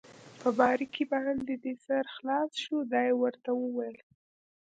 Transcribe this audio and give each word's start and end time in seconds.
په 0.41 0.49
باریکۍ 0.59 1.05
باندې 1.13 1.53
دې 1.63 1.73
سر 1.85 2.03
خلاص 2.15 2.51
شو؟ 2.63 2.75
دا 2.91 3.01
يې 3.07 3.13
ورته 3.21 3.49
وویل. 3.55 3.97